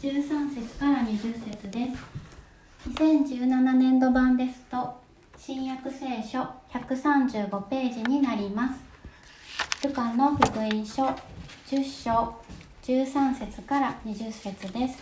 [0.00, 2.88] 13節から20節です。
[2.88, 4.98] 2017年度版ですと
[5.36, 6.40] 新約聖書
[6.72, 9.86] 135ページになります。
[9.86, 12.34] ルカの福音書10章
[12.82, 14.98] 13節から20節です。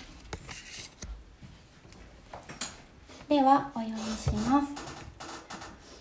[3.28, 4.72] ではお読みします。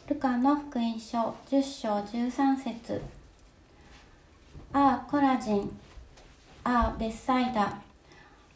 [0.09, 3.01] ルカの福音書10章13節。
[4.73, 5.79] ああコラジン
[6.63, 7.86] ああベッサイダ。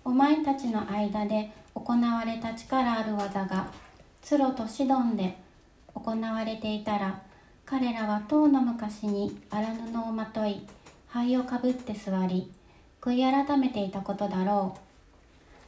[0.03, 3.71] お前たちの間で行われた力ある技が
[4.21, 5.37] ツロとシドンで
[5.93, 7.21] 行われていたら
[7.65, 10.65] 彼らは唐の昔に荒布をまとい
[11.07, 12.51] 灰をかぶって座り
[12.99, 14.77] 悔い改めていたことだろ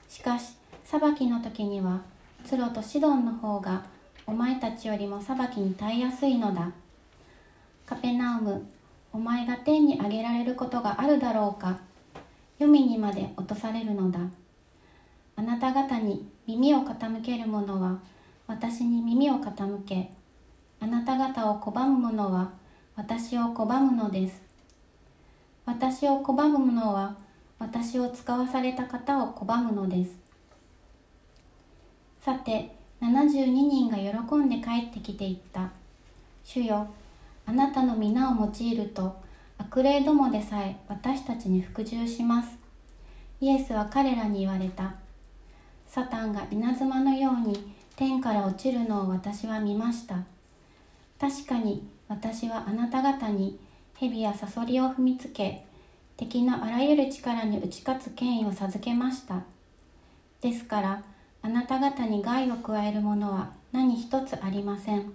[0.10, 0.12] う。
[0.12, 2.02] しかし裁きの時には
[2.46, 3.84] ツロとシドンの方が
[4.26, 6.72] お前たちよりも裁きに耐えやすいのだ。
[7.86, 8.66] カペナウム
[9.12, 11.78] お前が天に上げられることがあるだろうか。
[12.60, 14.20] 黄泉にまで落とされるのだ。
[15.36, 18.00] あなた方に耳を傾ける者は
[18.48, 20.12] 私に耳を傾け
[20.80, 22.52] あなた方を拒む者は
[22.96, 24.42] 私を拒むのです。
[25.66, 27.16] 私を拒む者は
[27.58, 30.16] 私を使わされた方を拒むのです。
[32.22, 35.72] さて72人が喜んで帰ってきていった。
[36.44, 36.88] 主よ
[37.46, 39.23] あなたの皆を用いると
[39.64, 42.50] 悪霊どもでさえ私たちに服従します。
[43.40, 44.96] イエスは彼らに言われた。
[45.88, 50.18] サタンが稲妻のように天から落ちるのを私は見ました。
[51.20, 53.58] 確かに私はあなた方に
[53.96, 55.66] 蛇やサソリを踏みつけ
[56.18, 59.44] 敵のあらゆる力に打ち勝つ権威を授けました。
[60.42, 61.04] ですから
[61.42, 65.14] あなた方に害を加えるものは何一つありません。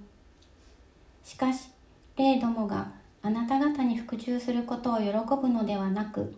[1.22, 1.68] しかし
[2.16, 2.97] 霊どもが
[3.28, 5.04] あなた方に服従することを喜
[5.38, 6.34] ぶのではなく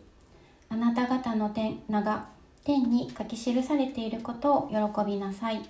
[0.68, 2.26] あなた方の天名が
[2.64, 5.62] 天に書き記されていることを喜びなさい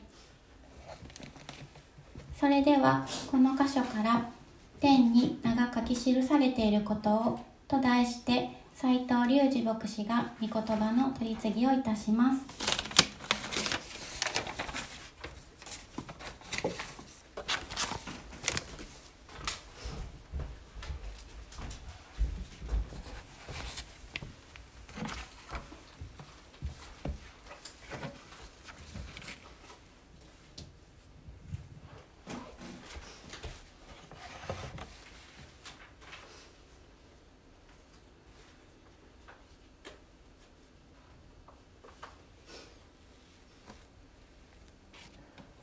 [2.34, 4.30] それではこの箇所から
[4.80, 12.79] 「天に名が書き記されていることを」と題して斉藤隆二牧師が御言葉の取り次ぎをいたします。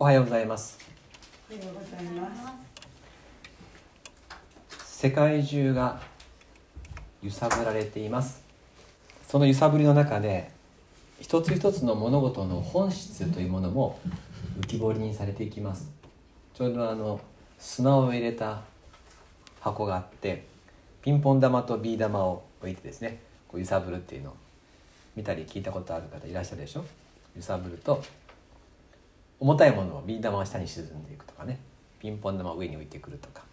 [0.07, 0.79] はようございます
[1.51, 2.29] おはようございま
[4.69, 5.01] す。
[5.01, 5.99] 世界中が
[7.21, 8.41] 揺さぶられています。
[9.27, 10.49] その揺さぶりの中で
[11.19, 13.99] 一つ一つの物事の本質というものも
[14.61, 15.91] 浮き彫りにされていきます。
[16.53, 17.19] ちょうどあの
[17.59, 18.61] 砂を入れた
[19.59, 20.45] 箱があって
[21.01, 23.19] ピンポン玉とビー玉を置いてですね
[23.49, 24.35] こう揺さぶるっていうのを
[25.17, 26.85] 見たり聞いたことある方いらっしゃるでしょ？
[27.35, 28.01] 揺さぶると
[29.39, 31.59] 重たいものをビー玉が下に沈んでいくとかね。
[31.99, 33.43] ピンポン玉を上に浮いてくるとか。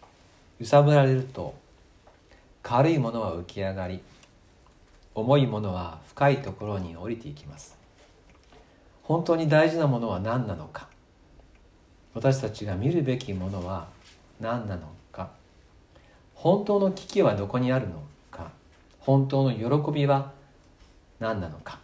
[0.58, 1.54] 揺さぶられると
[2.62, 4.00] 軽いものは浮き上がり
[5.14, 7.76] 重いものは深いところに降りていきます。
[9.02, 10.88] 本当に大事なものは何なのか。
[12.14, 13.88] 私たちが見るべきものは
[14.40, 15.30] 何なのか。
[16.34, 18.50] 本当の危機はどこにあるのか。
[19.00, 20.32] 本当の喜びは
[21.20, 21.78] 何なのか。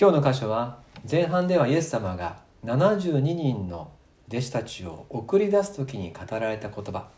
[0.00, 0.78] 今日の箇所は
[1.08, 3.90] 前半ではイエス様が72人の
[4.28, 7.08] 弟子たちを送り出す時に語られた言葉。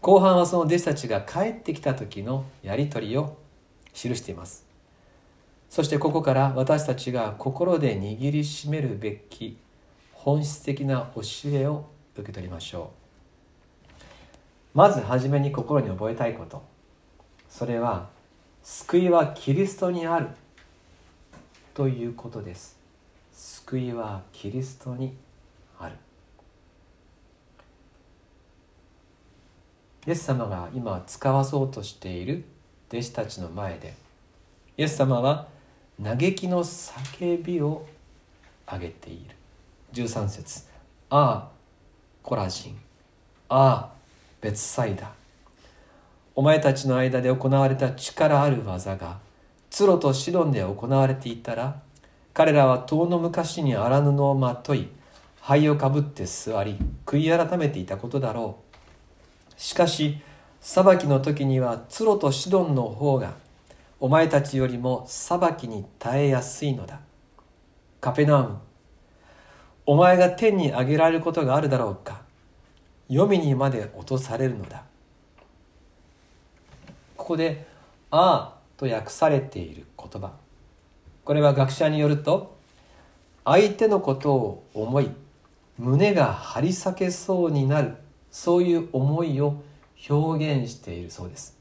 [0.00, 3.36] 後半はその弟子たちが帰ってきた時のやり取りを
[3.92, 4.66] 記しています。
[5.70, 9.56] そしてここから私たちが心で握りしめるべき
[10.12, 11.86] 本質的な教えを
[12.16, 12.90] 受け取りましょ
[13.94, 13.98] う。
[14.74, 16.62] まず初めに心に覚えたいこと。
[17.48, 18.08] それは
[18.62, 20.28] 救いはキリストにある。
[21.78, 22.76] ということです。
[23.32, 25.14] 救いはキリストに
[25.78, 25.94] ある。
[30.04, 32.42] イエス様が今使わそうとしている
[32.88, 33.94] 弟子たちの前で
[34.76, 35.46] イエス様は
[36.02, 37.86] 嘆きの叫びを
[38.66, 39.36] 上げている。
[39.92, 40.64] 13節。
[41.10, 41.48] ああ
[42.24, 42.80] コラジン。
[43.48, 43.92] ああ
[44.40, 45.12] 別サイダ
[46.34, 49.27] お前たちの間で行われた力ある技が
[49.70, 51.80] ツロとシドンで行われていたら
[52.34, 54.88] 彼らは遠の昔に荒布をまとい
[55.40, 56.76] 灰をかぶって座り
[57.06, 58.58] 悔い改めていたことだろ
[59.56, 59.60] う。
[59.60, 60.18] しかし
[60.60, 63.34] 裁きの時にはツロとシドンの方が
[64.00, 67.00] お前たちよりも裁きに耐えやすいのだ。
[68.00, 68.58] カペナウム
[69.86, 72.20] お前が天に上げられることがあるだろうか。
[73.08, 74.84] 黄泉にまで落とされるのだ。
[77.16, 77.66] ここで
[78.12, 80.32] 「ああ」と訳されている言葉。
[81.24, 82.56] これは学者によると
[83.44, 85.10] 相手のことを思い
[85.76, 87.96] 胸が張り裂けそうになる
[88.30, 89.62] そういう思いを
[90.08, 91.58] 表現しているそうです。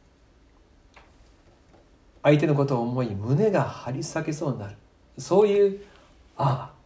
[2.24, 4.76] 相手のことを思い胸が張り裂けそうになる
[5.18, 5.82] そういう
[6.36, 6.78] ああ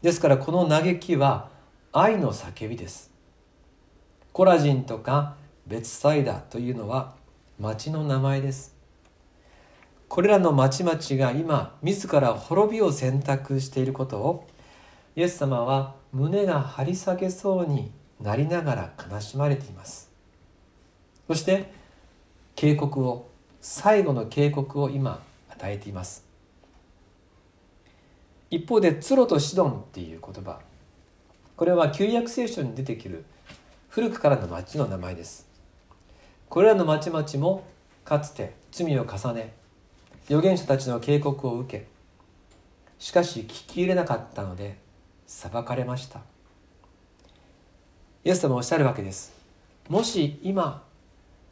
[0.00, 1.48] ですからこの嘆きは
[1.92, 3.10] 愛の叫びです。
[4.32, 5.34] コラジンとか
[5.66, 7.14] ベツサイダというのは
[7.58, 8.77] 町の名前です。
[10.08, 14.46] これらの町々が今自ら滅びを選択していることを
[15.16, 20.10] イエス様は胸が張り裂けそうになりながら悲しまれています。
[21.26, 21.72] そして
[22.56, 23.28] 警告を
[23.60, 26.24] 最後の警告を今与えています。
[28.50, 30.60] 一方でツロとシドンっていう言葉。
[31.54, 33.24] これは旧約聖書に出てくる
[33.88, 35.46] 古くからの町の名前です。
[36.48, 37.64] これらの町々も
[38.04, 39.57] かつて罪を重ね
[40.28, 41.86] 預言者たちの警告を受け
[42.98, 44.76] しかし聞き入れなかったので
[45.26, 46.20] 裁かれました。
[48.24, 49.32] イエス様おっしゃるわけです。
[49.88, 50.84] もし今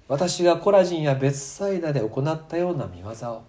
[0.09, 3.45] 私がコラジンや別サイダで行ったような見業を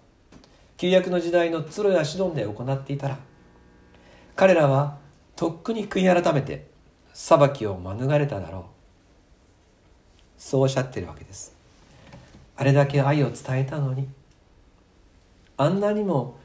[0.76, 3.18] 旧約の時代のツロやシドンで行っていたら
[4.34, 4.96] 彼らは
[5.36, 6.66] とっくに悔い改めて
[7.12, 8.62] 裁きを免れただろう。
[10.38, 11.54] そうおっしゃってるわけです。
[12.56, 14.08] あれだけ愛を伝えたのに
[15.60, 16.38] あんなにも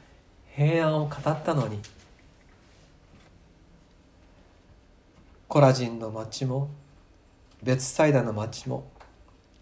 [0.56, 1.78] 平安を語ったのに
[5.46, 6.68] コラジンの町も
[7.62, 8.90] 別サイダの町も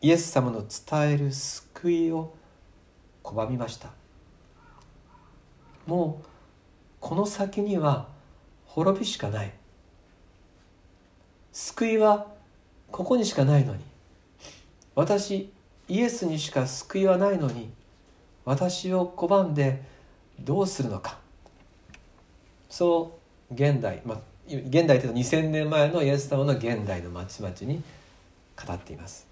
[0.00, 2.32] イエス様の伝える救いを
[3.22, 3.90] 拒みました。
[5.87, 6.26] もう
[6.98, 8.08] この先には
[8.64, 9.52] 滅びしかない。
[11.52, 12.26] 救いは
[12.90, 13.84] ここにしかないのに。
[14.94, 15.52] 私
[15.88, 17.70] イエスにしか救いはないのに
[18.44, 19.82] 私を拒んで
[20.40, 21.18] どうするのか。
[22.68, 23.18] そ
[23.50, 24.18] う現代、まあ、
[24.48, 27.82] 現代というと2000年前のイエス様の現代の町々に
[28.66, 29.26] 語っています。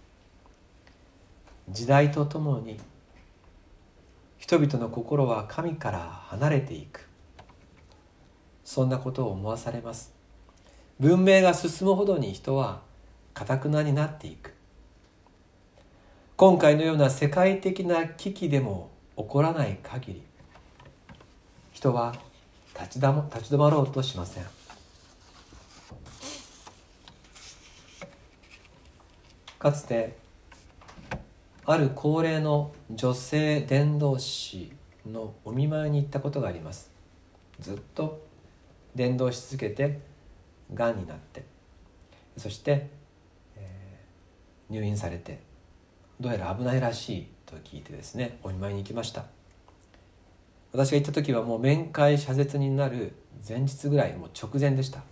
[1.71, 2.79] 時代とともに
[4.39, 7.09] 人々の心は神から離れていく。
[8.65, 10.13] そんなことを思わされます。
[10.99, 12.83] 文明が進むほどに人は
[13.33, 14.55] かたくなになっていく。
[16.37, 18.90] 今回のような世界的な危機でも
[19.21, 20.23] 起こらない限り
[21.73, 22.15] 人は
[22.75, 24.45] 立ち立ち止まろうとしません。
[29.59, 30.17] かつて
[31.67, 34.73] ある高齢の女性伝道師
[35.07, 36.91] のお見舞いに行ったことがあります。
[37.61, 38.27] ずっと
[38.95, 40.01] 伝道し続けて
[40.73, 41.45] がんになって
[42.39, 42.89] そして、
[43.57, 45.50] えー、入院されて
[46.21, 49.25] どうやら危ないらしいと聞いてですねお見舞いに行きました。
[50.73, 53.13] 私が行った時はもう面会謝絶になる
[53.49, 55.03] 前日ぐらいもう直前でした。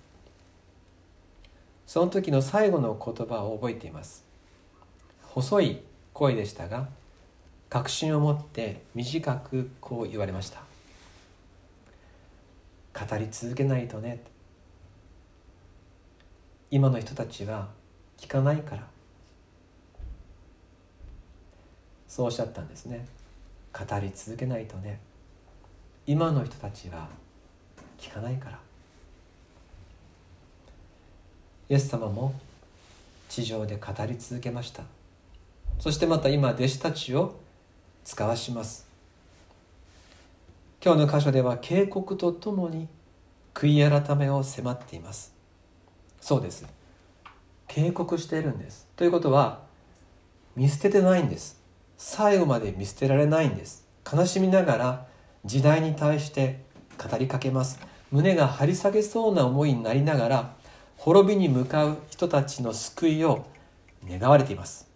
[1.86, 4.22] その時の最後の言葉を覚えています。
[5.22, 5.80] 細い
[6.12, 6.88] 声でしたが
[7.70, 10.60] 確信を持って短くこう言われました。
[12.94, 14.22] 語り続けないとね。
[16.70, 17.68] 今の人たちは
[18.18, 18.97] 聞かないから。
[22.08, 23.06] そうおっしゃったんですね。
[23.72, 24.98] 語り続けないとね。
[26.06, 27.08] 今の人たちは
[27.98, 28.58] 聞かないから。
[31.68, 32.34] イエス様も
[33.28, 34.84] 地上で語り続けました。
[35.78, 37.36] そしてまた今弟子たちを
[38.04, 38.86] 使わします。
[40.82, 42.88] 今日の箇所では警告とともに
[43.52, 45.34] 悔い改めを迫っています。
[46.20, 46.66] そうです。
[47.66, 48.86] 警告しているんです。
[48.96, 49.60] ということは
[50.56, 51.57] 見捨ててないんです。
[51.98, 53.84] 最後まで見捨てられないんです。
[54.10, 55.06] 悲しみながら
[55.44, 56.60] 時代に対して
[56.96, 57.80] 語りかけます。
[58.12, 60.54] 胸が張り下げそうな思いになりながら
[60.96, 63.46] 滅びに向かう人たちの救いを
[64.08, 64.88] 願われています。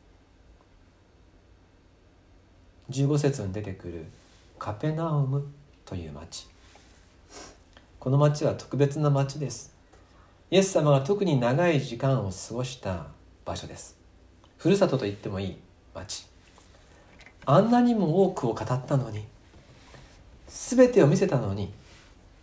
[2.91, 4.07] 15節に出てくる
[4.59, 5.53] カペナウム
[5.85, 6.47] という町。
[7.99, 9.75] この町は特別な町です。
[10.53, 13.07] イエス様が特に長い時間を過ごした
[13.45, 13.97] 場所です。
[14.57, 15.57] ふるさとと言ってもいい
[15.95, 16.32] 町。
[17.45, 19.25] あんなにも多くを語ったのに
[20.49, 21.73] 全てを見せたのに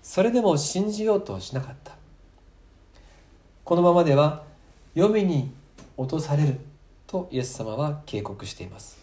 [0.01, 1.93] それでも信じようとしなかった。
[3.63, 4.43] このままでは
[4.95, 5.51] 黄泉に
[5.95, 6.59] 落とされる
[7.05, 8.97] とイエス様は警告しています。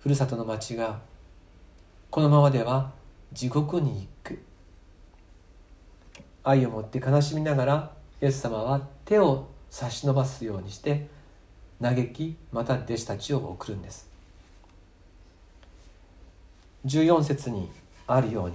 [0.00, 1.00] ふるさとの町が
[2.10, 2.90] このままでは
[3.32, 4.42] 地獄に行く。
[6.42, 11.06] 愛を持って悲しみながらイエス様は手を差し伸ばすようにして
[11.82, 14.08] 嘆きまた弟子たちを送るんです。
[16.86, 17.70] 14節に
[18.06, 18.54] あるように。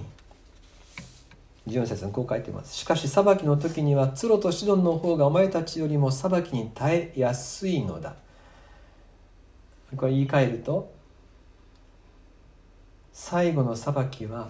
[1.68, 2.74] 14節にこう書いてます。
[2.74, 8.16] しかし裁きの時にはツロとシドンの方がお前たちよりも裁きに耐えやすいのだ。
[9.96, 10.92] これ言い換えると
[13.14, 14.50] 最後の裁きは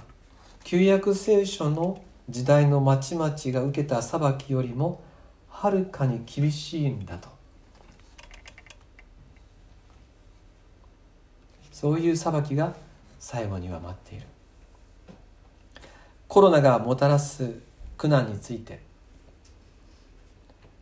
[0.63, 5.01] 旧約聖書の時代の町々が受けた裁きよりも
[5.49, 7.36] はるかに厳しいんだと。
[11.79, 12.73] そういう裁きが
[13.19, 14.25] 最後には待っている。
[16.27, 17.53] コロナがもたらす
[17.97, 18.79] 苦難について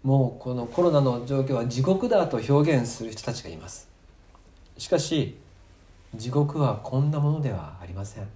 [0.03, 3.89] もうこのコロナの状況は地獄だと表現する人たちがいます。
[4.77, 5.37] しかし
[6.15, 8.27] 地獄はこんなものではありません。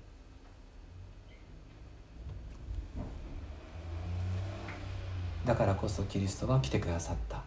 [5.46, 7.42] だからこそキリストは来てくださった。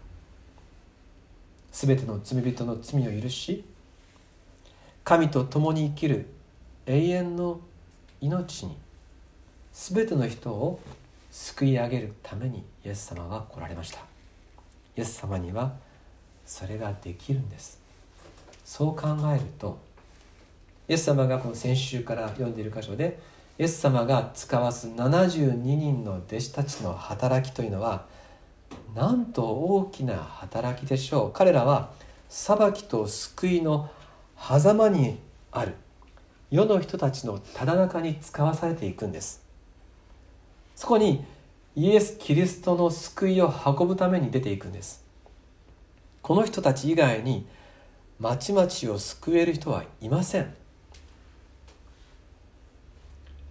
[1.71, 3.63] 全ての罪人の罪を許し
[5.05, 6.27] 神と共に生きる
[6.87, 7.61] 永遠の
[8.21, 8.77] 命に
[9.73, 10.81] 全ての人を
[11.31, 14.01] 救い上げるためにイエス様が来られました。
[14.97, 15.73] イエス様には
[16.45, 17.81] それができるんです。
[18.65, 19.79] そう考えると
[20.89, 23.19] イエス様がこの先週から読んでいる箇所で
[23.59, 28.07] イエス様が使わす72人の弟子たちの働きというのは
[28.95, 31.33] なんと大きな働きでしょう。
[31.33, 31.91] 彼らは
[32.29, 33.91] 裁きと救いの
[34.45, 35.21] 狭間に
[35.53, 35.75] ある。
[36.51, 39.47] 世の人たちのただ中に使わされていくんです。
[40.75, 41.25] そこに
[41.77, 45.05] イエス・キリストの救いを運ぶために出ていくんです。
[46.23, 47.47] この人たち以外に
[48.19, 50.53] 町々を救える人はいません。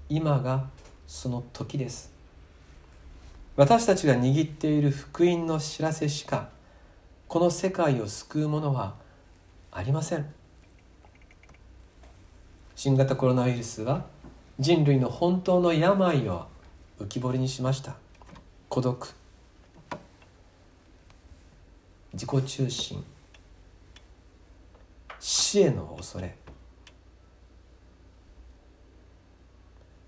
[0.10, 0.68] 今が
[1.08, 2.12] その時です。
[3.56, 6.50] 私たちが握っている福音の知らせしか
[7.30, 8.96] この世界を救うものは
[9.72, 10.41] ありません。
[12.84, 14.08] 新型コロナウイルスは
[14.58, 16.48] 人類の本当の病を
[17.00, 17.94] 浮き彫りにしました。
[18.70, 19.08] 孤独。
[22.12, 23.06] 自己中心。
[25.20, 26.36] 死への恐れ。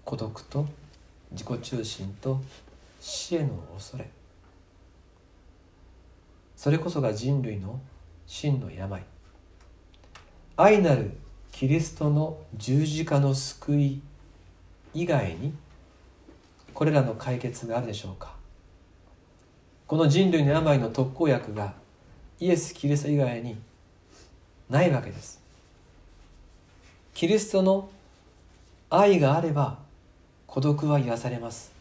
[0.03, 0.65] 孤独と
[1.31, 2.41] 自己中心と
[2.99, 4.09] 死への恐れ。
[6.55, 7.79] それこそが人類の
[8.25, 9.03] 真の病。
[10.57, 11.11] 愛なる
[11.53, 14.01] キリストの十字架の救い
[14.93, 15.53] 以外に
[16.73, 18.33] これらの解決があるでしょうか？
[19.85, 21.73] この人類の病の特効薬が
[22.39, 23.55] イエス・キリスト以外に
[24.67, 25.39] ないわけです。
[27.13, 27.87] キリストの
[28.89, 29.77] 愛があれば
[30.47, 31.71] 孤独は癒されます。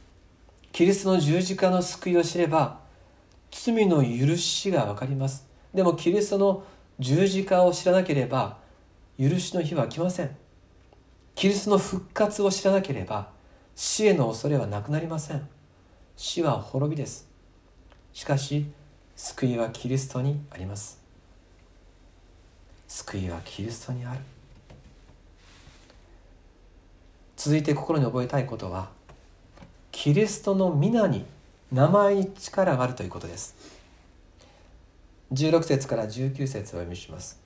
[0.71, 2.79] キリストの十字架の救いを知れば
[3.50, 5.47] 罪の許しが分かります。
[5.73, 6.62] でもキリストの
[6.99, 8.61] 十字架を知らなければ
[9.19, 10.37] 許しの日は来ません。
[11.35, 13.31] キリストの復活を知らなければ
[13.75, 15.49] 死への恐れはなくなりません。
[16.16, 17.28] 死は滅びです。
[18.12, 18.66] しかし
[19.16, 21.00] 救いはキリストにあります。
[22.88, 24.21] 救いはキリストにある。
[27.37, 28.90] 続いて心に覚えたいことは
[29.90, 31.25] キリストの皆に
[31.73, 33.57] 名前に力があるということです。
[35.33, 37.42] 16節から19節をお読みします。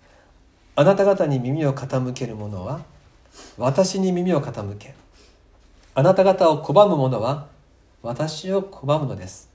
[0.78, 2.82] あなた方に耳を傾ける者は
[3.56, 4.94] 私に耳を傾け。
[5.94, 7.46] あなた方を拒む者は
[8.02, 9.48] 私を拒むのです。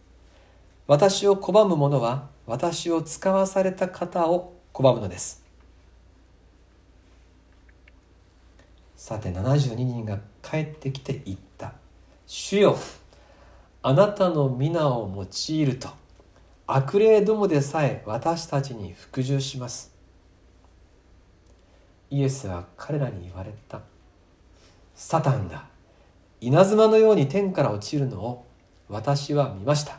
[0.87, 5.43] 私を拒む者は私を使わされた方を拒むのです。
[8.97, 11.73] さて72人が帰ってきて言った
[12.25, 12.77] 「主よ
[13.83, 15.89] あなたの皆を用いると
[16.65, 19.91] 悪霊どもでさえ私たちに服従します」
[22.11, 23.81] イエスは彼らに言われた
[24.93, 25.65] 「サタンだ
[26.41, 28.45] 稲妻のように天から落ちるのを
[28.89, 29.97] 私は見ました」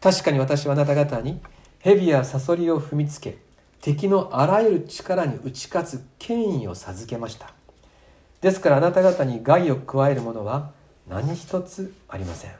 [0.00, 1.40] 確かに私はあなた方に
[1.78, 3.38] 蛇やサソリを踏みつけ
[3.82, 7.52] 敵のあらゆる力に打ち勝つ権威を授けました。
[8.40, 10.70] ですからあなた方に害を加えるものは
[11.08, 12.52] 何一つありません。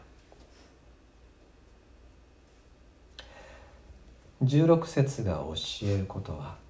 [4.42, 5.54] 16節が教
[5.86, 6.61] えることは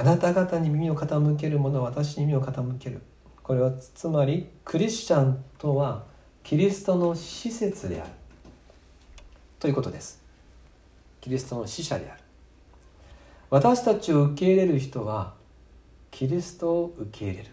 [0.00, 3.02] あなた方に耳を傾ける者は私に耳を傾ける。
[3.42, 6.06] これはつまりクリスチャンとは
[6.42, 8.10] キリストの施設である。
[9.58, 10.22] ということです。
[11.20, 12.20] キリストの使者である。
[13.50, 15.34] 私たちを受け入れる人は
[16.10, 17.50] キリストを受け入れる。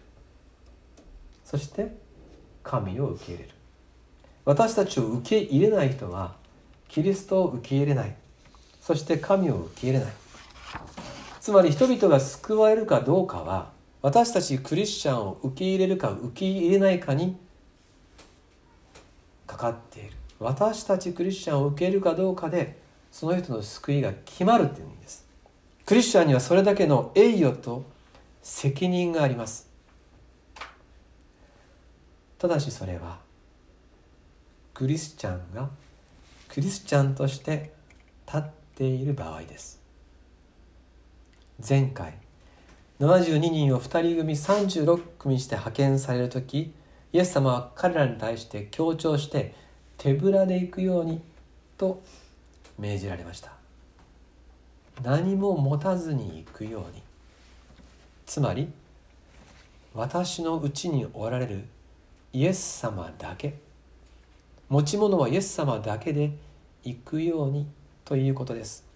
[1.44, 1.98] そして
[2.62, 3.50] 神を受け入れる。
[4.46, 6.34] 私たちを受け入れない人は
[6.88, 8.16] キリストを受け入れない。
[8.80, 10.12] そして神を受け入れない。
[11.48, 17.38] つまり人々が救われるかどうかは私たちクリスチャンを受け入れるか受け入れないかに
[19.46, 20.10] かかっている。
[20.38, 22.78] 私たちクリスチャンを受け入れるかどうかで
[23.10, 25.24] その人の救いが決まるっていうんです。
[25.86, 27.86] クリスチャンにはそれだけの栄誉と
[28.42, 29.70] 責任があります。
[32.38, 33.20] ただしそれは
[34.74, 35.70] クリスチャンが
[36.50, 37.72] クリスチャンとして
[38.26, 38.42] 立っ
[38.74, 39.77] ている場合です。
[41.66, 42.14] 前回。
[43.00, 46.72] 72人を2人組36組にして派遣される時
[47.12, 49.54] イエス様は彼らに対して強調して
[49.96, 51.20] 手ぶらで行くように
[51.76, 52.00] と
[52.78, 53.52] 命じられました。
[55.02, 57.02] 何も持たずに行くように。
[58.24, 58.68] つまり
[59.94, 61.64] 私のうちにおられる
[62.32, 63.54] イエス様だけ。
[64.68, 66.30] 持ち物はイエス様だけで
[66.84, 67.66] 行くように
[68.04, 68.87] ということです。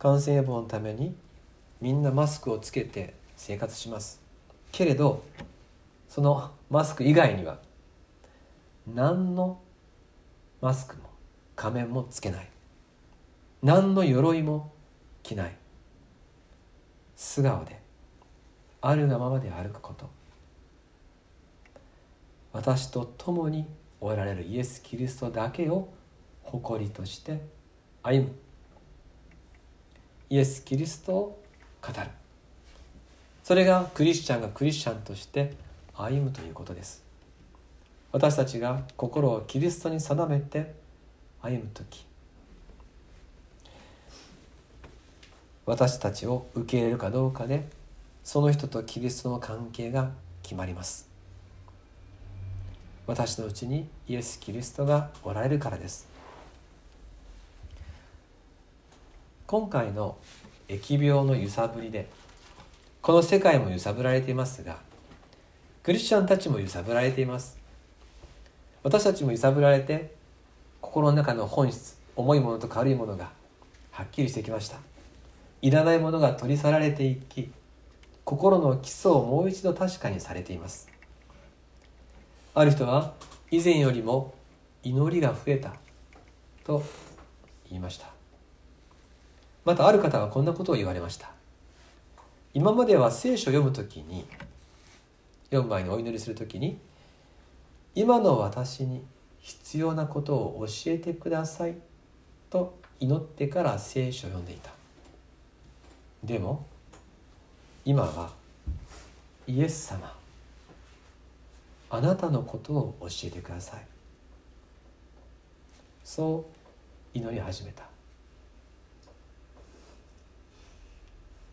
[0.00, 1.14] 感染予防のために
[1.78, 4.18] みんなマスクをつけて生活します。
[4.72, 5.22] けれど
[6.08, 7.58] そのマスク以外には
[8.86, 9.60] 何の
[10.62, 11.02] マスクも
[11.54, 12.48] 仮面もつけない。
[13.62, 14.72] 何の鎧も
[15.22, 15.54] 着ない。
[17.14, 17.78] 素顔で
[18.80, 20.08] あるがままで歩くこと。
[22.54, 23.66] 私と共に
[24.00, 25.92] おられるイエス・キリストだけを
[26.42, 27.42] 誇りとして
[28.02, 28.49] 歩む。
[30.30, 31.42] イエス・キリストを
[31.82, 32.08] 語る。
[33.42, 35.54] それがクリスチャンがクリスチャンとして
[35.92, 37.02] 歩むということです。
[38.12, 40.72] 私たちが心をキリストに定めて
[41.42, 42.06] 歩む時。
[45.66, 47.68] 私たちを受け入れるかどうかで
[48.22, 50.10] その人とキリストの関係が
[50.44, 51.08] 決まります。
[53.08, 56.06] 私のうちにイエス・キリストがおられるからです。
[59.50, 60.16] 今回の
[60.68, 62.08] 疫病の揺さぶりで
[63.02, 64.76] この世界も揺さぶられていますが
[65.82, 67.58] クリスチャンたちも揺さぶられています。
[68.84, 70.14] 私たちも揺さぶられて
[70.80, 73.32] 心の中の本質重いものと軽いものが
[73.90, 74.76] はっきりしてきました。
[75.62, 77.50] いらないものが取り去られていき
[78.22, 80.88] 心の基礎をもう一度確かにされています。
[82.54, 83.14] ある人は
[83.50, 84.32] 以前よりも
[84.84, 85.74] 祈りが増えた
[86.62, 86.84] と
[87.68, 88.19] 言いました。
[89.64, 91.30] またある方はこんなことを言われました。
[92.52, 94.26] 今までは聖書を読むときに
[95.50, 96.78] 読む前にお祈りするときに
[97.94, 99.04] 今の私に
[99.40, 101.76] 必要なことを教えてください
[102.50, 104.70] と祈ってから聖書を読んでいた。
[106.24, 106.66] でも
[107.84, 108.30] 今は
[109.46, 110.14] イエス様
[111.88, 113.80] あなたのことを教えてください。
[116.04, 116.46] そ
[117.14, 117.89] う祈り始めた。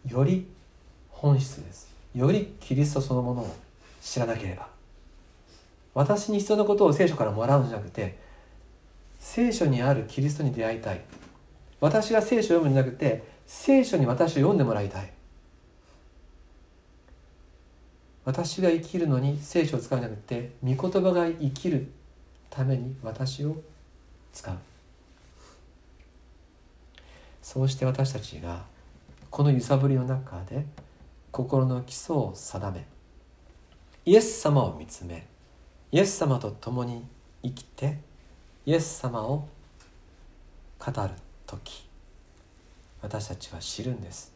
[0.10, 0.48] より
[1.10, 1.94] 本質です。
[2.16, 3.56] よりキリストそのものを
[4.02, 4.68] 知らなければ。
[5.94, 8.18] 私に必要なことを聖書からもらうんじゃなくて
[9.20, 11.02] 聖書にあるキリストに出会いたい。
[11.80, 15.12] 私が聖書を読むんじゃなくて聖書に私を読んでもらいたい。
[18.26, 21.88] 私が生きるのに聖書を使うんじゃなくて御言葉が生きる
[22.50, 23.56] ために私を
[24.34, 24.56] 使う。
[27.42, 28.66] そうして私たちが
[29.30, 30.66] この揺さぶりの中で
[31.32, 32.86] 心の基礎を定め
[34.06, 35.28] イエス様を見つめ
[35.92, 37.06] イエス様と共に
[37.44, 38.00] 生きて
[38.66, 39.48] イエス様を
[40.80, 41.10] 語る
[41.46, 41.88] 時
[43.02, 44.34] 私たちは知るんです。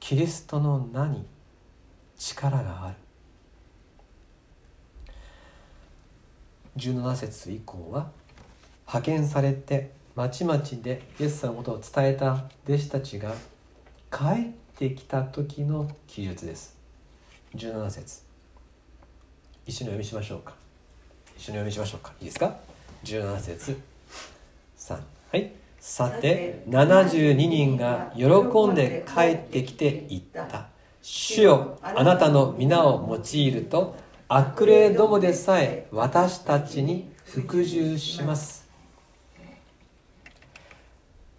[0.00, 1.26] キリストの名に
[2.16, 2.94] 力がある。
[6.76, 8.10] 17節以降は
[8.86, 13.34] 派遣されて町々でイエス様のことを伝えた弟子たちが
[14.10, 16.76] 帰ってきた時の記述です。
[17.54, 18.22] 17節。
[19.66, 20.54] 一緒にお読みしましょうか。
[21.36, 22.12] 一緒にお読みしましょうか。
[22.20, 22.56] いいですか
[23.04, 23.76] ？17節。
[24.78, 24.98] 3
[25.32, 25.52] はい。
[25.78, 28.26] さて72人が喜
[28.66, 30.68] んで帰ってきて言った。
[31.02, 33.96] 主よあなたの皆を用いると
[34.28, 38.68] 悪霊どもでさえ私たちに服従します。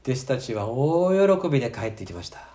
[0.10, 2.48] 弟子たちは大喜びで帰ってきました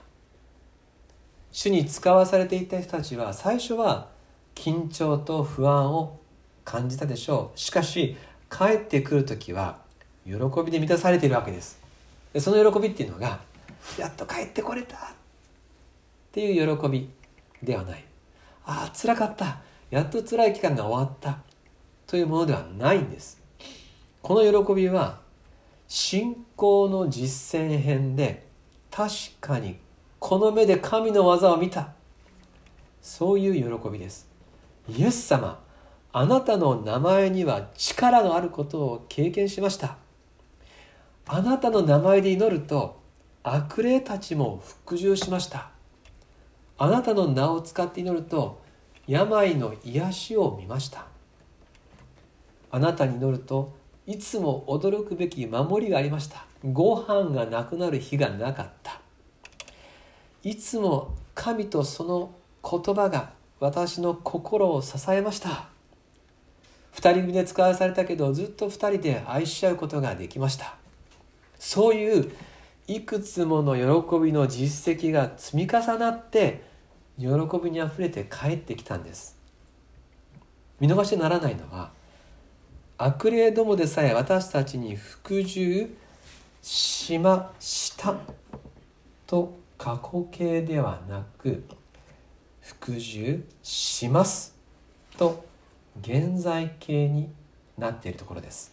[1.55, 4.09] 主に使わされていた人たちは最初は
[4.57, 6.19] 緊張と不安を
[6.65, 7.59] 感じたでしょう。
[7.59, 8.17] しかし
[8.51, 9.79] 帰ってくる時は
[10.27, 10.33] 喜
[10.65, 11.81] びで満たされているわけです。
[12.33, 13.39] でその喜びっていうのが
[13.97, 14.99] やっと帰ってこれたっ
[16.33, 17.09] ていう喜び
[17.63, 18.05] ではない。
[18.67, 19.61] ああ辛かった。
[19.91, 21.39] やっと辛い期間が終わった。
[22.09, 23.41] というものではないんです。
[24.23, 25.21] この喜びは
[25.87, 28.45] 信仰の実践編で
[28.91, 29.84] 確かに
[30.27, 31.93] この目で神の技を見た。
[33.03, 34.27] そういう喜びです。
[34.89, 35.63] イエス様
[36.15, 39.99] あなたの名前には力があることを経験しました。
[41.27, 43.03] あなたの名前で祈ると
[43.43, 45.69] 悪霊たちも服従しました。
[46.79, 48.63] あなたの名を使って祈ると
[49.07, 51.05] 病の癒しを見ました。
[52.71, 53.75] あなたに祈ると
[54.07, 56.47] いつも驚くべき守りがありました。
[56.73, 59.04] ご飯がなくなる日がなかった。
[60.45, 65.69] いつも神とその言葉が私の心を支えました。
[66.93, 70.77] 二人組で使わされたけどずっと二人で愛し合うことができました。
[71.59, 72.31] そういう
[72.87, 76.63] いくつもの喜びの実績が積み重なって
[77.19, 77.27] 喜
[77.63, 79.39] びにあふれて帰ってきたんです。
[80.79, 81.91] 見逃してならないのは
[82.99, 85.89] 悪霊どもでさえ私たちに服従
[86.61, 88.15] しました
[89.27, 91.63] と過去形ではなく
[92.63, 94.57] 服従します。
[95.19, 95.45] と
[96.01, 97.29] 現在形に
[97.77, 98.73] なっているところです。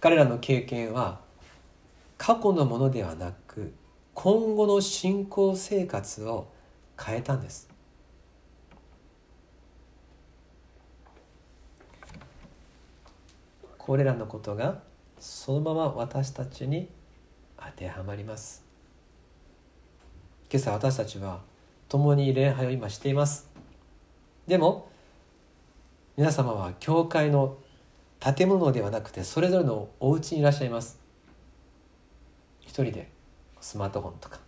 [0.00, 1.20] 彼らの経験は
[2.16, 3.74] 過去のものではなく
[4.14, 6.48] 今後の信仰生活を
[6.98, 7.68] 変えたんです。
[13.76, 14.80] これらのことが
[15.18, 16.88] そのまま私たちに
[17.58, 18.69] 当てはまります。
[20.52, 21.42] 今朝私たちは
[21.88, 23.48] 共に礼拝を今しています。
[24.48, 24.90] でも
[26.16, 27.56] 皆様は教会の
[28.18, 30.98] 建物ではなくてそれぞれのお家にいらっしゃいます。
[32.62, 33.08] 一人で
[33.60, 34.40] スマートフォンとか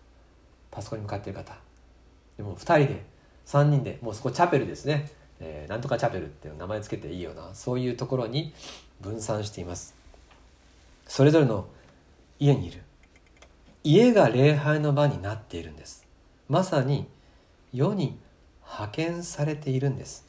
[0.72, 1.56] パソコンに向かっている方。
[2.36, 3.04] でも2人で
[3.46, 8.52] 3人でもうそこチャペルですね、えー、なんとかチャペルっていう名前つけていいようなそういうところに
[9.00, 9.94] 分散しています。
[11.06, 11.68] それぞれの
[12.40, 12.82] 家にいる。
[13.84, 16.06] 家が礼拝の場になっているんです。
[16.48, 17.08] まさに
[17.72, 18.16] 世に
[18.64, 20.24] 派遣されているんです。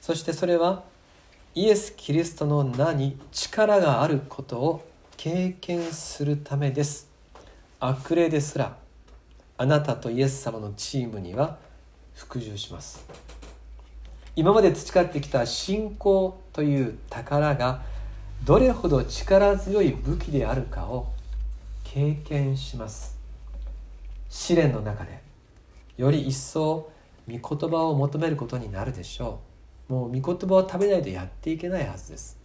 [0.00, 0.82] そしてそれは
[1.54, 7.08] イエス・キリストの名に力があることを経験するためです。
[7.78, 8.76] 悪霊ですら
[9.56, 11.58] あなたとイエス様のチームには
[12.14, 13.04] 服従します。
[14.34, 17.82] 今まで培ってきた信仰という宝が
[18.44, 21.12] どれほど力強い武器であるかを
[21.92, 23.18] 経験します。
[24.28, 25.20] 試練の中で
[25.96, 26.88] より一層
[27.28, 29.40] 御言葉を求めることになるでしょ
[29.88, 29.92] う。
[29.92, 32.38] もう御言葉を食べないとやっていけないはずです。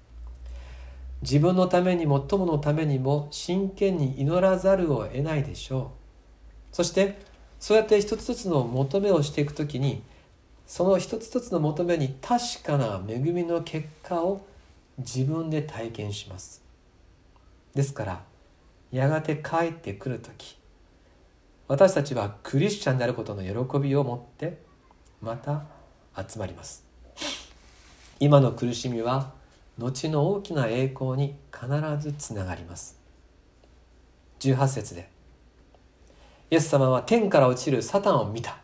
[1.21, 5.91] 自分のために最ものためにも真剣に祈らざるを得ないでしょ
[6.73, 6.75] う。
[6.75, 7.19] そして
[7.59, 10.01] そうやって一つ一つの求めをしていくときに
[10.65, 14.43] その一つ一つの求めに確かな恵みの結果を
[14.97, 16.63] 自分で体験します。
[17.75, 18.34] ですから
[18.95, 20.57] やがて帰ってくる時
[21.67, 24.57] 私たちはクリスチャンであることの喜びを持って
[25.21, 25.65] また
[26.15, 26.85] 集まります。
[28.21, 29.33] 今の苦しみは
[29.77, 31.67] 後の大きな栄光に必
[31.99, 32.97] ずつながります。
[34.39, 35.09] 18節で
[36.49, 38.59] イエス様は天から落ちるサタンを見た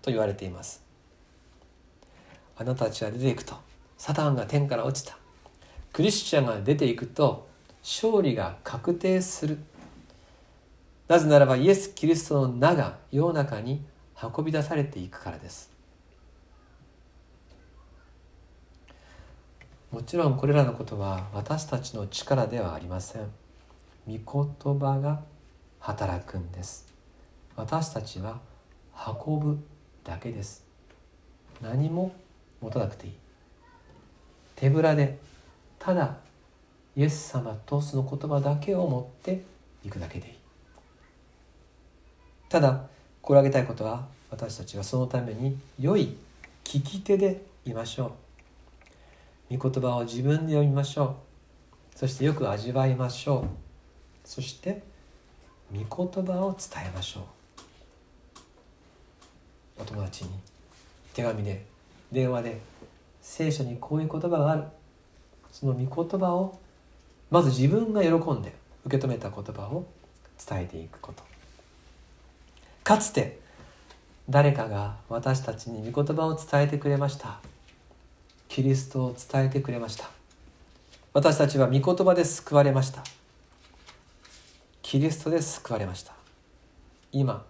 [0.00, 0.84] と言われています。
[2.56, 3.56] あなたたちは出ていくと
[3.98, 5.18] サタンが天から落ちた。
[5.92, 7.50] クリスチャンが出ていくと
[7.82, 9.58] 勝利が確定する。
[11.12, 13.84] なぜならばイエス・キリストの名が世の中に
[14.34, 15.70] 運び出されていくからです。
[19.90, 23.30] もちろんこれらのことは私たちの力ではありません。
[24.08, 25.20] 御言葉が
[25.80, 26.90] 働くんです。
[27.56, 28.40] 私たちは
[29.26, 29.58] 運ぶ
[30.04, 30.64] だけです。
[31.60, 32.14] 何も
[32.62, 33.12] 持たなくていい。
[34.56, 35.18] 手ぶらで
[35.78, 36.16] ただ
[36.96, 39.42] イエス様とその言葉だけを持って
[39.84, 40.41] いくだけでいい。
[42.52, 42.82] ただ
[43.22, 46.18] 心がけたいことは私たちはそのために良い
[46.64, 48.12] 聞き手でいましょ
[49.50, 49.56] う。
[49.56, 51.16] 御言葉を自分で読みましょ
[51.94, 51.98] う。
[51.98, 54.28] そしてよく味わいましょう。
[54.28, 54.82] そして
[55.72, 57.22] 御言葉を伝えましょう。
[59.80, 60.30] お友達に
[61.14, 61.64] 手紙で
[62.12, 62.60] 電話で
[63.22, 64.64] 聖書にこういう言葉がある。
[65.50, 66.58] その御言葉を
[67.30, 68.52] まず自分が喜んで
[68.84, 69.86] 受け止めた言葉を
[70.46, 71.31] 伝えていくこと。
[72.84, 73.40] かつて
[74.28, 77.40] 誰かが私たちに御言葉を伝えてくれました。
[78.48, 80.10] キリストを伝えてくれました。
[81.12, 83.04] 私たちは御言葉で救われました。
[84.82, 86.12] キリストで救われました。
[87.12, 87.44] 今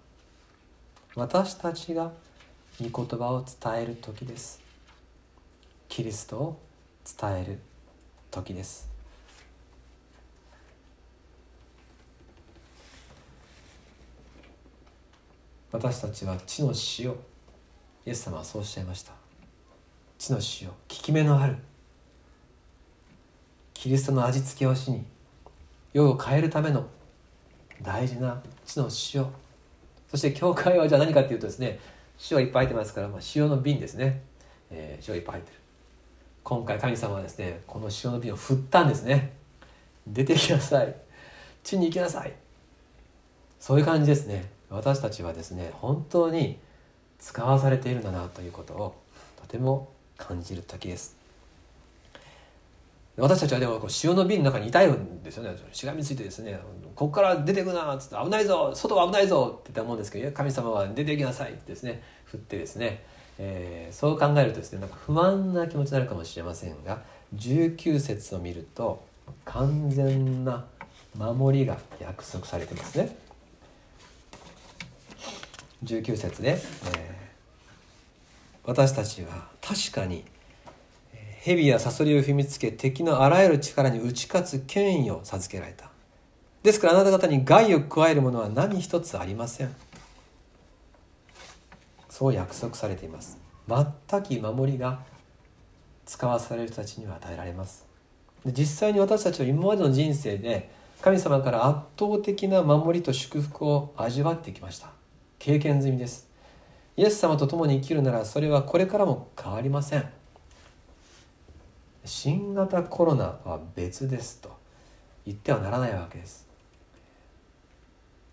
[1.14, 2.12] 私たちが
[2.80, 4.60] 御言葉を伝える時です。
[5.88, 6.60] キリストを
[7.20, 7.58] 伝える
[8.30, 8.91] 時です。
[15.72, 17.12] 私たちは地の塩
[18.04, 19.12] イエス様はそうおっしゃいました。
[20.18, 21.56] 地の塩効き目のある
[23.72, 25.04] キリストの味付けをしに
[25.92, 26.86] 世を変えるための
[27.80, 29.26] 大事な地の塩。
[30.08, 31.80] そして教会はじゃあ何かっていうとですね
[32.30, 34.22] 塩がいっぱい入ってますから、まあ、塩の瓶ですね、
[34.70, 35.58] えー、塩いっぱい入ってる。
[36.44, 39.32] 今回神様はですねこの塩の瓶を振ったんですね。
[40.06, 40.94] 出てきなさい。
[41.64, 42.32] 地に行きなさい。
[43.58, 44.51] そういう感じですね。
[44.72, 46.58] 私たちはですね本当に
[47.18, 48.94] 使わされているんだなということを
[49.40, 51.16] とても感じる時です
[53.16, 56.58] 私たちはでもこう塩の瓶の中にいたいんですよねしがみついてですね
[56.96, 63.04] 「ここから出てくな」っつって「危ないぞ外は危ないぞ」って言った思うんですけど神様は出ていきなさいってですね振ってですね、
[63.38, 67.02] えー、そう考えるとですねなんか不安な気持ちになるかもしれませんが
[67.36, 69.04] 19節を見ると
[69.44, 70.64] 完全な
[71.14, 73.14] 守りが約束されてますね。
[75.84, 76.58] 19節で、えー、
[78.64, 80.24] 私たちは確かに
[81.42, 85.90] 蛇やサソリを踏みつけ敵のあらゆる力に打ち勝つ権威を授けられた。
[86.62, 89.74] ですからあなた方に害を加えるものは何一つありません。
[92.08, 93.38] そう約束されています。
[93.66, 95.00] 全き守りが
[96.06, 97.86] 使わされる人たちには与えられます。
[98.46, 105.01] で実際に私たちは今までの人生で神様から圧倒的な守りと祝福を味わってきました。
[105.42, 106.28] 経験済みです。
[106.96, 110.08] イエス様と共に生きるならそれはこれからも変わりません。
[112.04, 114.56] 新型コロナは別ですと
[115.26, 116.46] 言ってはならないわけです。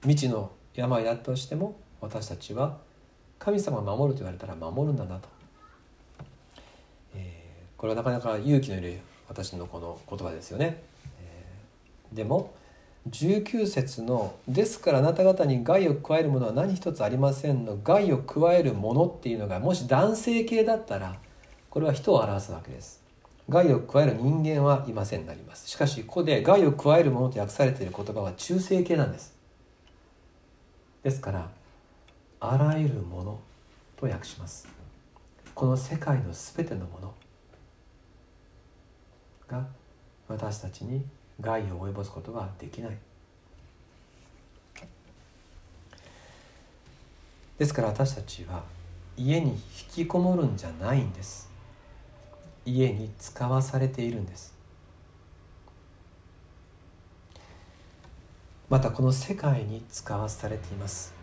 [0.01, 2.77] 未知の病だとしても私たちは
[3.39, 5.27] 神様を守ると言われたら守るんだなと、
[7.15, 10.83] えー、これはなかなか勇気のいる私のこの言葉ですよね、
[11.19, 12.53] えー、でも
[13.11, 21.15] 19節の「ですからあなた方に害を加えるものは何一つありません」の「害を加えるもの」っていうのがもし男性系だったら
[21.69, 22.99] これは人を表すわけです。
[23.47, 25.67] 害を加える人間はいませんなります。
[25.67, 29.33] しかしここで害を加えるものと訳されている言葉は中性形なんです。
[31.01, 31.49] ですから
[32.39, 33.39] あらゆるもの
[33.97, 34.67] と訳します。
[35.55, 37.13] この世界の全てのもの
[39.47, 39.67] が
[40.27, 41.03] 私たちに
[41.41, 42.97] 害を及ぼすことはできない。
[47.57, 48.63] ですから私たちは
[49.17, 49.59] 家に引
[49.91, 51.49] きこもるんじゃないんです。
[52.65, 54.53] 家に使わされているんです。
[58.69, 61.13] またこの世界に使わされています。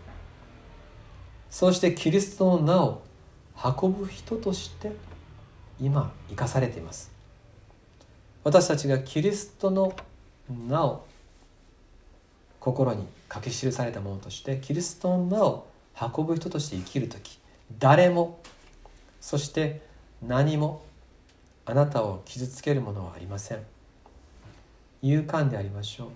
[1.48, 3.02] そしてキリストの名を
[3.80, 4.92] 運ぶ人として
[5.80, 7.15] 今生かされています。
[8.46, 9.92] 私たちがキリストの
[10.68, 11.04] 名を
[12.60, 15.66] 心に書き記されたものとしてキリストの名を
[16.00, 17.40] 運ぶ人として生きる時
[17.80, 18.38] 誰も
[19.20, 19.82] そして
[20.24, 20.84] 何も
[21.64, 23.62] あなたを傷つけるものはありません。
[25.02, 26.08] 勇敢でありましょう。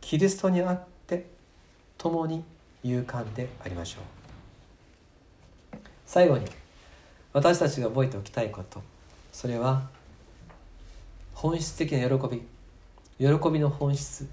[0.00, 1.26] キリストにあって
[1.98, 2.44] 共に
[2.82, 4.00] 勇敢でありましょ
[5.76, 5.78] う。
[6.06, 6.46] 最後に
[7.34, 8.80] 私たちが覚えておきたいこと。
[9.32, 9.94] それは
[11.36, 12.42] 本質的な喜び。
[13.18, 14.26] 喜びの本質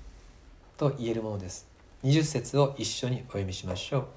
[0.78, 1.68] と言えるものです。
[2.06, 4.08] 20節を一緒にお読みしましょ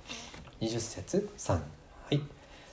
[0.61, 0.64] う。
[0.64, 1.61] 20節3は
[2.12, 2.20] い。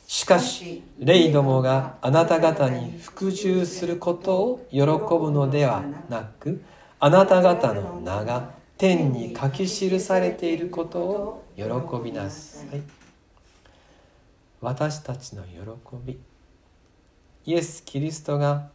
[0.06, 6.62] しかし霊どもがあなた方に服従することを喜ぶのではなく
[7.00, 11.64] あなた方の名が天に書き記されていることを喜
[12.04, 12.82] びなさい。
[14.62, 15.58] 私たちの喜
[16.06, 16.20] び。
[17.48, 18.70] イエス・キリストが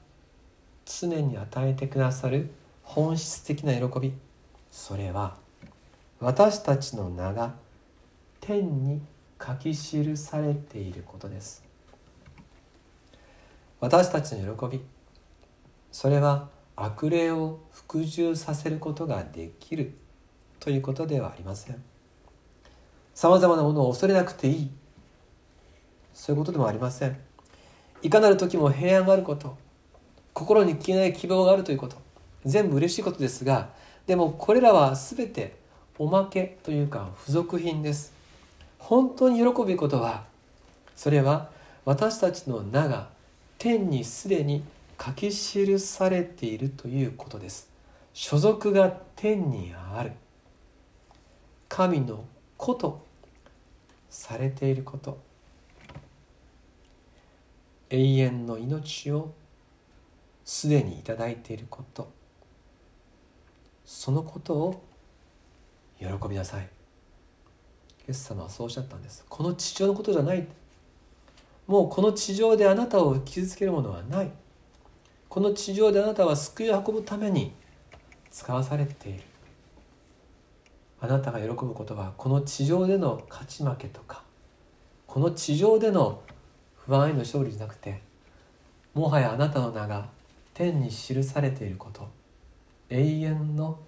[0.88, 2.50] 常に与えてくださる
[2.82, 4.14] 本質的な喜び。
[4.70, 5.36] それは
[6.18, 7.54] 私たちの名が
[8.40, 9.02] 天に
[9.40, 11.62] 書き記されていることです。
[13.80, 14.82] 私たちの喜び
[15.92, 19.94] それは悪霊を服従させることができる
[20.58, 21.82] ということではありません。
[23.14, 24.70] さまざまなものを恐れなくていい
[26.14, 27.18] そういうことでもありません。
[28.00, 29.56] いかなる時も平安があること
[30.38, 31.96] 心に消えない希望があるということ。
[32.46, 33.70] 全部嬉しいことですが
[34.06, 35.56] でもこれらは全て
[35.98, 38.12] おまけというか付属品です。
[38.78, 40.24] 本当に喜ぶことは
[40.94, 41.50] それは
[41.84, 43.08] 私たちの名が
[43.58, 44.62] 天にすでに
[45.04, 47.68] 書き記されているということです。
[48.14, 50.12] 所属が天にある。
[51.68, 52.24] 神の
[52.56, 53.04] 子と
[54.08, 55.18] されていること。
[57.90, 59.32] 永遠の命を
[60.48, 62.10] すでにいただいていること。
[63.84, 64.82] そのことを
[65.98, 66.62] 喜びなさい。
[66.62, 66.66] イ
[68.08, 69.26] エス様はそうおっしゃったんです。
[69.28, 70.48] この地上のことじゃない。
[71.66, 74.30] もうこの地上であなたを傷つけるものはない。
[75.28, 77.52] この地上であなたは救いを運ぶために
[78.30, 79.24] 使わされている。
[81.02, 84.22] あなたが喜ぶことはこの地上での勝ち負けとか
[85.06, 86.22] この地上での
[86.74, 88.00] 不安への勝利じゃなくて
[88.94, 90.16] もはやあなたの名が
[90.58, 92.08] 天に記されていること。
[92.90, 93.78] 永遠の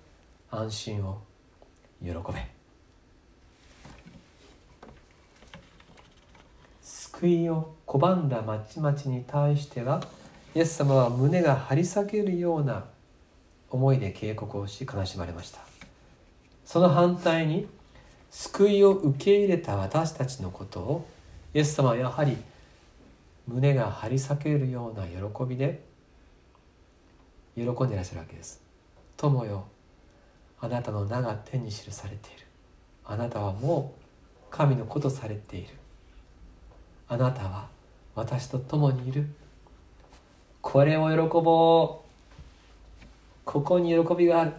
[0.52, 1.20] 安心を
[2.00, 2.14] 喜べ。
[6.80, 10.00] 救いを拒んだまちまちに対しては
[10.54, 12.84] イエス様は胸が張り裂けるような
[13.68, 15.58] 思いで警告をし悲しまれました。
[16.64, 17.66] その反対に
[18.30, 21.08] 救いを受け入れた私たちのことを
[21.52, 22.36] イエス様はやはり
[23.48, 25.89] 胸が張り裂けるような喜びで
[27.56, 28.62] 喜んでいらっしゃるわけです。
[29.16, 29.64] 友よ
[30.60, 32.46] あなたの名が天に記されている。
[33.04, 34.00] あなたはもう
[34.50, 35.68] 神の子とされている。
[37.08, 37.68] あなたは
[38.14, 39.26] 私と共にいる。
[40.60, 42.10] これを喜ぼう。
[43.44, 44.52] ここに喜びがある。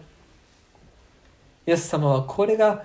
[1.66, 2.84] イエス様はこれが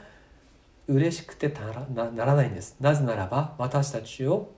[0.87, 2.77] 嬉しくてならならないんです。
[2.79, 4.51] なぜならば私たちを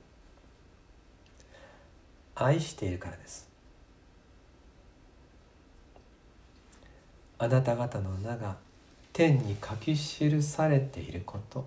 [2.35, 3.48] 愛しているからです。
[7.41, 8.57] あなた方の名が
[9.13, 11.65] 天に書き記されていること。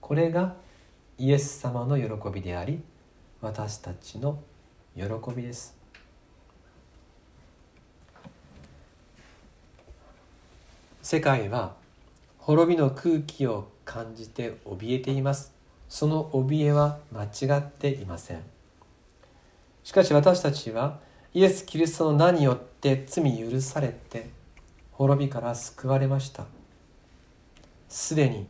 [0.00, 0.54] これが
[1.18, 2.80] イエス様の喜びであり
[3.40, 4.38] 私たちの
[4.94, 5.02] 喜
[5.34, 5.76] びです。
[11.02, 11.74] 世界は
[12.38, 15.52] 滅びの空気を感じて怯えています。
[15.88, 18.42] その怯えは間違っていません。
[19.82, 21.00] しかし私たちは
[21.34, 24.30] イエス・キリストの名によって罪許されて
[24.92, 26.46] 滅びから救われました。
[27.88, 28.46] すでに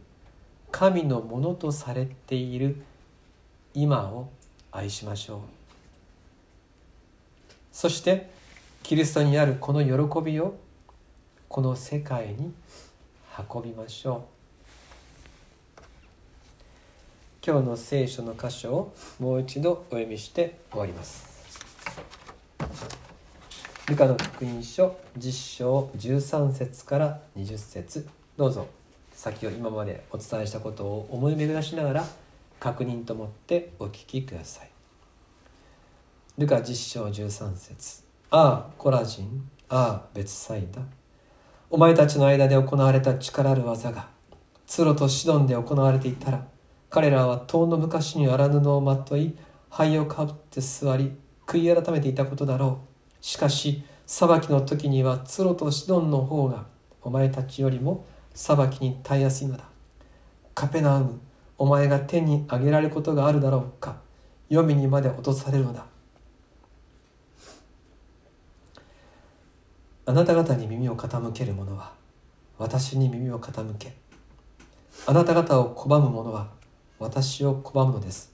[0.71, 2.83] 神のものとされている
[3.75, 4.29] 今を
[4.71, 5.41] 愛しましょう。
[7.73, 8.31] そして
[8.83, 10.57] キリストにあるこの喜びを
[11.49, 12.53] この世界に
[13.53, 14.39] 運びましょう。
[17.45, 21.28] 今日の聖書の箇所をもう一度お読みして終わります。
[23.89, 28.67] ルカの福音書10章13節から20節どうぞ
[29.13, 32.05] 先を今までお伝えしたことを思い巡らしながら
[32.61, 34.71] 確認と思ってお聞きください。
[36.37, 38.05] ルカ10章13節。
[38.31, 40.83] ああコラジンああ別サイダ。
[41.71, 44.09] お前たちの間で行われた力ある技が
[44.67, 46.47] ツロとシドンで行われていたら
[46.91, 49.37] 彼らは遠の昔に荒布をまとい
[49.71, 51.13] 灰をかぶって座り
[51.49, 52.83] 悔い改めていたことだろ
[53.23, 53.25] う。
[53.25, 56.67] しかし裁きの時にはツロとシドンの方が
[57.01, 59.65] お前たちよりも裁きに耐えやすいのだ。
[60.55, 61.21] カペナウム
[61.57, 63.97] お前が天に上げられることがあるだろうか。
[64.51, 65.87] 黄泉にまで落とされるのだ。
[70.05, 71.93] あなた方に耳を傾ける者は
[72.59, 73.95] 私に耳を傾け。
[75.07, 76.51] あなた方を拒む者は
[76.99, 78.33] 私を拒むのです。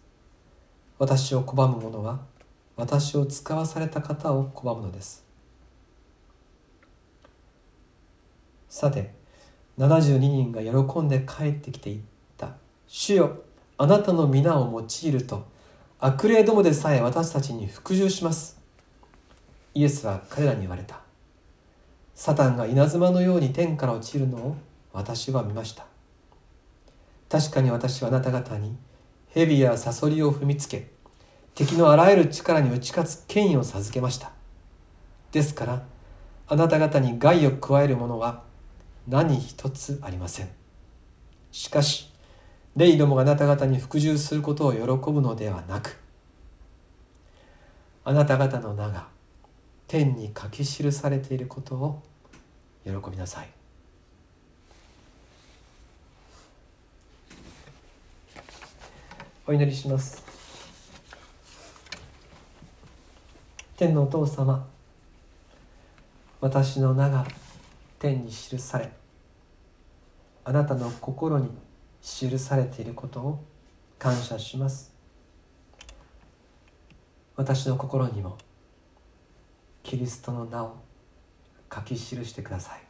[0.98, 2.33] 私を拒む者は
[2.76, 5.24] 私を使わされた方を拒むのです。
[8.68, 9.12] さて
[9.78, 12.00] 72人が喜んで帰ってきていっ
[12.36, 12.56] た。
[12.88, 13.42] 主よ
[13.78, 15.46] あなたの皆を用いると
[16.00, 18.60] 悪霊どもでさえ私たちに服従します。
[19.74, 21.00] イエスは彼らに言われた。
[22.14, 24.56] サタンが稲妻のように天から落ちるのを
[24.92, 25.86] 私は見ました。
[27.28, 28.76] 確かに私はあなた方に
[29.30, 30.93] 蛇やサソリを踏みつけ
[31.54, 34.32] 敵のあらゆる力に打ち勝つ権威を授けました。
[35.30, 35.82] ですから
[36.46, 38.42] あなた方に害を加えるものは
[39.08, 40.48] 何一つありません。
[41.52, 42.12] しかし
[42.76, 44.80] 霊どもがあなた方に服従することを喜
[45.12, 45.96] ぶのではなく
[48.04, 49.06] あなた方の名が
[49.86, 52.02] 天に書き記されていることを
[52.84, 53.48] 喜びなさい。
[59.46, 60.23] お祈りします。
[63.76, 64.68] 天のお父様
[66.40, 67.26] 私の名が
[67.98, 68.92] 天に記され
[70.44, 71.48] あなたの心に
[72.00, 73.44] 記されていることを
[73.98, 74.92] 感謝します。
[77.34, 78.36] 私の心にも
[79.82, 80.76] キリストの名を
[81.74, 82.82] 書き記してください。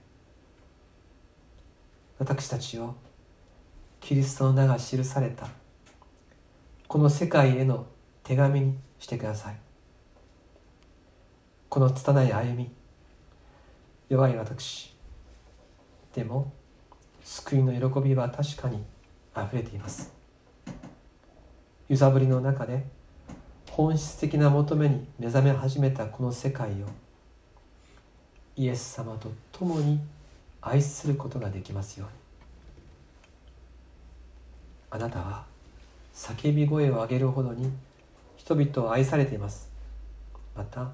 [2.18, 2.94] 私たちを
[4.00, 5.48] キリストの名が記された
[6.88, 7.86] この世界への
[8.22, 9.56] 手紙にしてください。
[11.68, 12.70] この拙い歩み
[14.08, 14.94] 弱い私。
[16.14, 16.52] でも
[17.24, 18.84] 救いの喜びは確かに
[19.34, 20.12] あふれています。
[21.88, 22.84] 揺さぶりの中で
[23.70, 26.86] 本質的な求めに目覚め始めたこの世界を
[28.56, 30.00] イエス様と共に
[30.60, 32.14] 愛することができますように。
[34.90, 35.44] あなたは
[36.14, 37.72] 叫び声を上げるほどに
[38.36, 39.68] 人々を愛されています。
[40.56, 40.92] また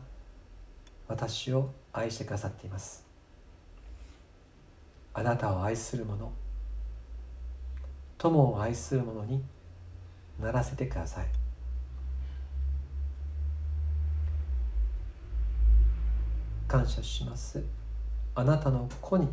[1.11, 3.05] 私を愛してくださっています。
[5.13, 6.33] あなたを愛する者
[8.17, 9.43] 友を愛する者に
[10.41, 11.27] ならせてください。
[16.69, 17.61] 感謝します。
[18.37, 19.27] あなたの子に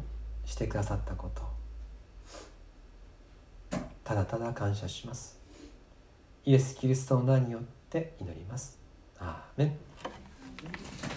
[0.46, 1.44] してくださったこと。
[4.04, 5.38] ただただ感謝します。
[6.44, 7.62] イエス・キリストの名によっ
[7.92, 8.80] て祈ります。
[9.20, 11.17] アーメン。